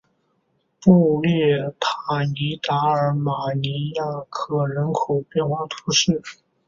[0.81, 6.23] 布列塔尼达尔马尼亚克人口变化图示